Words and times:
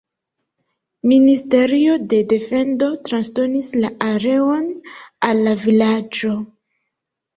Ministerio 1.09 1.97
de 2.13 2.21
defendo 2.31 2.89
transdonis 3.09 3.69
la 3.85 3.93
areon 4.09 4.67
al 5.29 5.43
la 5.49 5.55
vilaĝo. 5.69 6.33